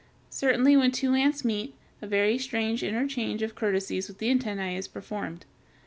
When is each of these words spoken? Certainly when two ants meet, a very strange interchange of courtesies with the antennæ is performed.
Certainly 0.31 0.75
when 0.77 0.91
two 0.91 1.13
ants 1.13 1.45
meet, 1.45 1.75
a 2.01 2.07
very 2.07 2.39
strange 2.39 2.81
interchange 2.81 3.43
of 3.43 3.53
courtesies 3.53 4.07
with 4.07 4.17
the 4.17 4.33
antennæ 4.35 4.75
is 4.75 4.87
performed. 4.87 5.45